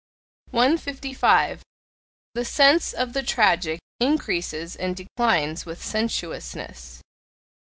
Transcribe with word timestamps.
155. 0.49 1.61
The 2.33 2.43
sense 2.43 2.91
of 2.91 3.13
the 3.13 3.21
tragic 3.21 3.79
increases 3.99 4.75
and 4.75 4.95
declines 4.95 5.63
with 5.67 5.85
sensuousness. 5.85 7.03